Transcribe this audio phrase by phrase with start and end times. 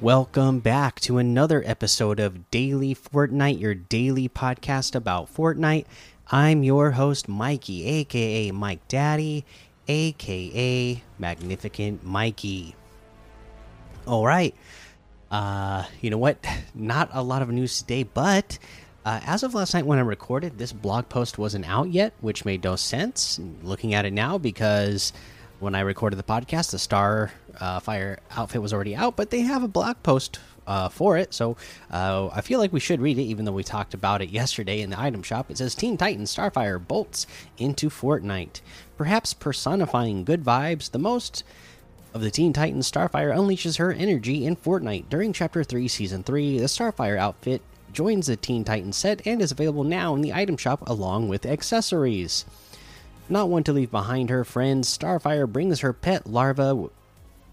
[0.00, 5.84] Welcome back to another episode of Daily Fortnite, your daily podcast about Fortnite.
[6.30, 9.44] I'm your host, Mikey, aka Mike Daddy,
[9.88, 12.74] aka Magnificent Mikey.
[14.06, 14.54] All right.
[15.30, 16.38] Uh, you know what?
[16.74, 18.58] Not a lot of news today, but
[19.04, 22.46] uh, as of last night when I recorded, this blog post wasn't out yet, which
[22.46, 23.38] made no sense.
[23.62, 25.12] Looking at it now, because
[25.60, 29.40] when I recorded the podcast, the Star uh, Fire outfit was already out, but they
[29.40, 31.34] have a blog post uh, for it.
[31.34, 31.56] So
[31.90, 34.80] uh, I feel like we should read it, even though we talked about it yesterday
[34.80, 35.50] in the item shop.
[35.50, 37.26] It says Teen Titans Starfire bolts
[37.58, 38.60] into Fortnite,
[38.96, 41.44] perhaps personifying good vibes the most.
[42.12, 45.08] Of the Teen Titans, Starfire unleashes her energy in Fortnite.
[45.08, 49.52] During Chapter 3, Season 3, the Starfire outfit joins the Teen Titans set and is
[49.52, 52.44] available now in the item shop along with accessories.
[53.30, 56.90] Not one to leave behind her friends, Starfire brings her pet larva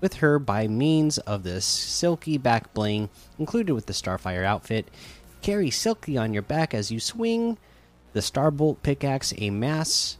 [0.02, 4.89] with her by means of the Silkie back bling included with the Starfire outfit.
[5.44, 7.59] Carry Silkie on your back as you swing
[8.14, 10.17] the Starbolt pickaxe, a mass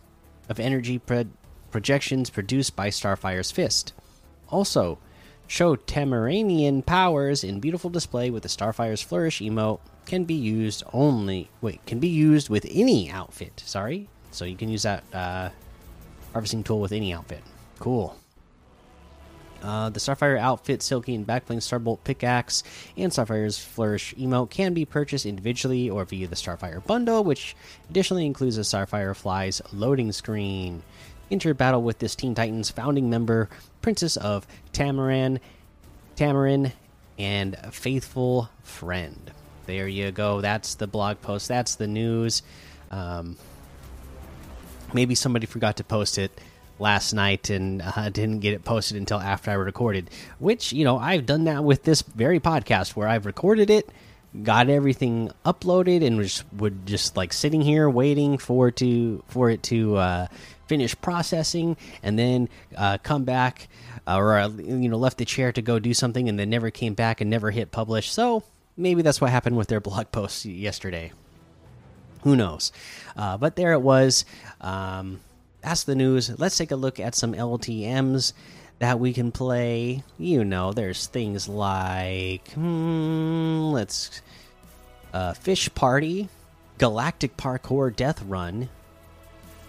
[0.48, 1.26] of energy pro
[1.72, 3.94] projections produced by Starfire's fist.
[4.50, 5.00] Also,
[5.48, 11.50] show Tamaranean powers in beautiful display with the Starfire's flourish emote can be used only
[11.62, 13.64] wait can be used with any outfit.
[13.66, 15.50] Sorry, so you can use that uh,
[16.34, 17.42] harvesting tool with any outfit.
[17.80, 18.16] Cool.
[19.62, 22.64] Uh, the Starfire outfit, Silkie and Backbling Starbolt pickaxe,
[22.96, 27.56] and Starfire's Flourish emote can be purchased individually or via the Starfire bundle, which
[27.90, 30.84] additionally includes a Starfire Flies loading screen.
[31.32, 33.50] Enter battle with this Teen Titans founding member,
[33.82, 35.40] Princess of Tamaran,
[36.16, 36.72] Tamarin,
[37.18, 39.32] and faithful friend.
[39.66, 40.40] There you go.
[40.40, 41.48] That's the blog post.
[41.48, 42.44] That's the news.
[42.92, 43.38] Um,
[44.94, 46.32] maybe somebody forgot to post it
[46.80, 50.10] last night and uh, didn't get it posted until after I recorded.
[50.40, 53.90] Which you know I've done that with this very podcast where I've recorded it,
[54.44, 59.64] got everything uploaded, and was would just like sitting here waiting for to for it
[59.64, 60.28] to uh,
[60.68, 63.68] finish processing, and then uh, come back.
[64.08, 67.22] or you know, left the chair to go do something, and then never came back
[67.22, 68.12] and never hit publish.
[68.12, 68.44] So
[68.78, 71.12] maybe that's what happened with their blog post yesterday.
[72.24, 72.72] Who knows?
[73.16, 74.26] Uh, but there it was.
[74.62, 75.20] Um,
[75.62, 76.38] that's the news.
[76.40, 78.34] Let's take a look at some LTMs
[78.80, 80.04] that we can play.
[80.18, 84.22] You know, there's things like hmm, let's
[85.14, 86.30] uh, Fish Party,
[86.78, 88.70] Galactic Parkour Death Run,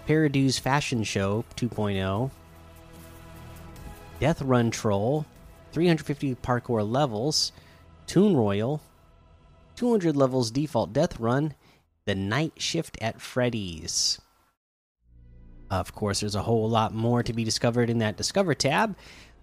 [0.07, 2.31] Paradise Fashion Show 2.0,
[4.21, 5.27] Death Run Troll,
[5.73, 7.53] 350 parkour levels,
[8.07, 8.81] Toon Royal,
[9.77, 11.55] 200 levels default Death Run,
[12.09, 14.19] The Night Shift at Freddy's.
[15.71, 18.97] Of course, there's a whole lot more to be discovered in that Discover tab.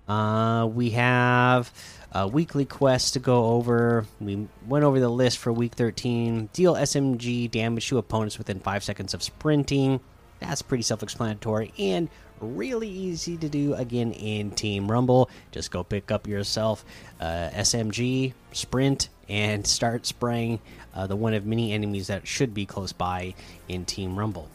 [0.07, 1.71] Uh, we have
[2.11, 4.07] a weekly quest to go over.
[4.19, 6.49] We went over the list for week 13.
[6.53, 9.99] Deal SMG damage to opponents within 5 seconds of sprinting.
[10.39, 12.09] That's pretty self explanatory and
[12.41, 15.29] really easy to do again in Team Rumble.
[15.51, 16.85] Just go pick up yourself
[17.19, 20.59] uh, SMG, sprint, and start spraying
[20.93, 23.33] uh, the one of many enemies that should be close by
[23.67, 24.49] in Team Rumble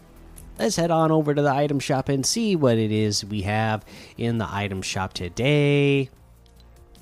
[0.61, 3.83] let's head on over to the item shop and see what it is we have
[4.19, 6.11] in the item shop today.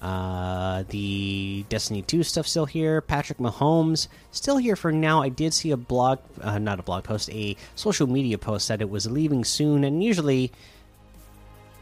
[0.01, 3.01] Uh, the Destiny 2 stuff still here.
[3.01, 5.23] Patrick Mahomes still here for now.
[5.23, 8.81] I did see a blog, uh, not a blog post, a social media post that
[8.81, 10.53] it was leaving soon, and usually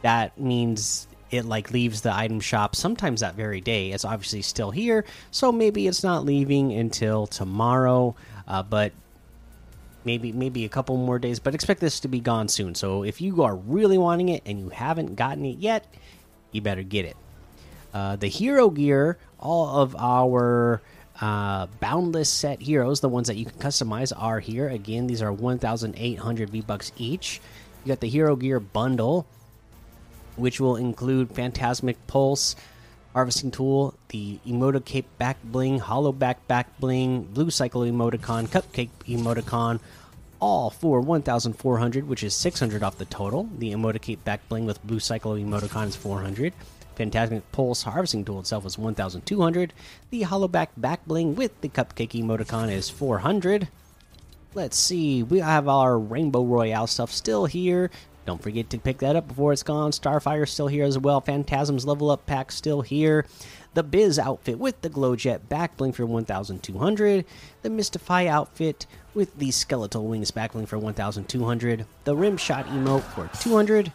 [0.03, 3.91] that means it like leaves the item shop sometimes that very day.
[3.91, 8.15] It's obviously still here, so maybe it's not leaving until tomorrow.
[8.49, 8.93] Uh, but
[10.05, 12.75] maybe maybe a couple more days, but expect this to be gone soon.
[12.75, 15.85] So if you are really wanting it and you haven't gotten it yet,
[16.53, 17.17] you better get it.
[17.97, 20.83] Uh, the hero gear, all of our
[21.19, 24.69] uh, boundless set heroes, the ones that you can customize, are here.
[24.69, 27.41] Again, these are 1,800 V bucks each.
[27.83, 29.27] You got the hero gear bundle,
[30.37, 32.55] which will include Phantasmic Pulse,
[33.15, 39.81] Harvesting Tool, the Emoticape Back Bling, Hollow Back Back Bling, Blue Cycle Emoticon, Cupcake Emoticon,
[40.41, 43.49] all for 1,400, which is 600 off the total.
[43.59, 46.53] The Emoticape Back Bling with Blue Cycle Emoticon is 400.
[46.97, 49.73] Phantasmic Pulse Harvesting Tool itself is 1,200.
[50.11, 53.69] The Hollowback Back Bling with the Cupcake Emoticon is 400.
[54.55, 57.91] Let's see, we have our Rainbow Royale stuff still here.
[58.25, 59.93] Don't forget to pick that up before it's gone.
[59.93, 61.21] Starfire still here as well.
[61.21, 63.25] Phantasm's level up pack still here.
[63.77, 67.27] The Biz outfit with the Glowjet back bling for 1,200.
[67.61, 71.85] The Mystify outfit with the Skeletal Wings back bling for 1,200.
[72.05, 73.93] The Rim Shot emote for 200.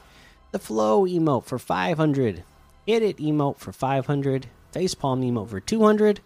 [0.51, 2.43] The Flow emote for 500.
[2.85, 4.45] Hit It emote for 500.
[4.71, 6.19] Facepalm emote for 200.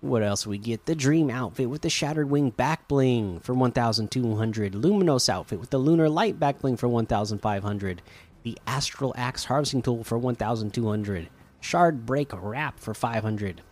[0.00, 0.86] What else we get?
[0.86, 4.74] The Dream outfit with the Shattered Wing back bling for 1,200.
[4.74, 8.00] Luminos outfit with the Lunar Light back bling for 1,500.
[8.44, 11.30] The Astral Axe harvesting tool for 1,200.
[11.60, 13.62] Shard Break wrap for 500.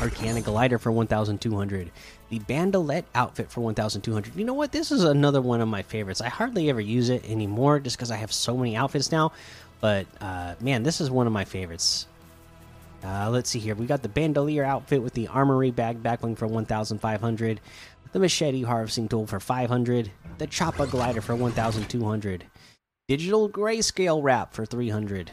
[0.00, 1.90] Arcana glider for 1,200.
[2.30, 4.34] The Bandolette outfit for 1,200.
[4.36, 4.72] You know what?
[4.72, 6.20] This is another one of my favorites.
[6.20, 9.32] I hardly ever use it anymore just because I have so many outfits now.
[9.80, 12.06] But uh, man, this is one of my favorites.
[13.02, 13.74] Uh, let's see here.
[13.74, 17.60] We got the bandolier outfit with the armory bag back bling for 1,500.
[18.12, 20.10] The machete harvesting tool for 500.
[20.38, 22.44] The choppa glider for 1,200.
[23.08, 25.32] Digital grayscale wrap for 300.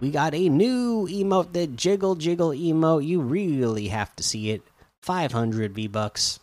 [0.00, 3.06] We got a new emote, the jiggle jiggle emote.
[3.06, 4.62] You really have to see it.
[5.02, 6.40] 500 V bucks.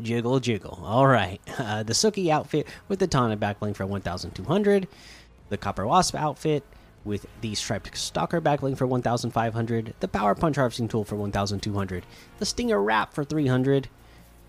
[0.00, 0.82] Jiggle jiggle.
[0.84, 1.40] All right.
[1.58, 4.88] Uh, the Tsuki outfit with the Tana back bling for 1,200.
[5.48, 6.64] The Copper Wasp outfit
[7.04, 12.06] with the striped stalker back bling for 1500 the power punch harvesting tool for 1200
[12.38, 13.88] the stinger wrap for 300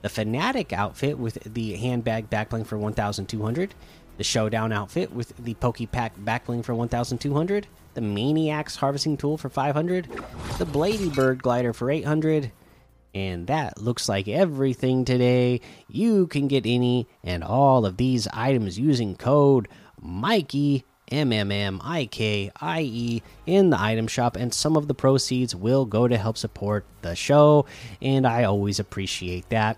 [0.01, 3.73] the fanatic outfit with the handbag back bling for 1200
[4.17, 9.49] the showdown outfit with the pokepack back bling for 1200 the maniacs harvesting tool for
[9.49, 10.05] 500
[10.57, 12.51] the blady bird glider for 800
[13.13, 15.61] and that looks like everything today.
[15.87, 19.67] You can get any and all of these items using code
[20.01, 24.87] Mikey M M M I K I E in the item shop, and some of
[24.87, 27.65] the proceeds will go to help support the show,
[28.01, 29.77] and I always appreciate that.